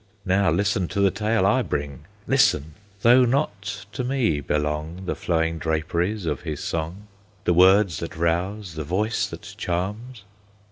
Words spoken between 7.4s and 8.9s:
The words that rouse, the